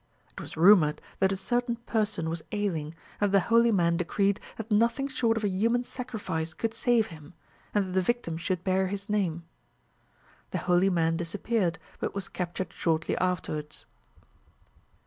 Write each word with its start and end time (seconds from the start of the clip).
It 0.31 0.41
was 0.41 0.57
rumoured 0.57 0.99
that 1.19 1.31
a 1.31 1.37
certain 1.37 1.75
person 1.75 2.27
was 2.27 2.41
ailing, 2.51 2.95
and 3.19 3.31
that 3.31 3.33
the 3.33 3.39
holy 3.53 3.69
man 3.69 3.97
decreed 3.97 4.39
that 4.57 4.71
nothing 4.71 5.07
short 5.07 5.37
of 5.37 5.43
a 5.43 5.47
human 5.47 5.83
sacrifice 5.83 6.55
could 6.55 6.73
save 6.73 7.05
him, 7.13 7.35
and 7.71 7.85
that 7.85 7.91
the 7.91 8.01
victim 8.01 8.35
should 8.35 8.63
bear 8.63 8.87
his 8.87 9.09
name. 9.09 9.43
The 10.49 10.57
holy 10.57 10.89
man 10.89 11.17
disappeared, 11.17 11.77
but 11.99 12.15
was 12.15 12.29
captured 12.29 12.73
shortly 12.73 13.15
afterwards. 13.19 13.85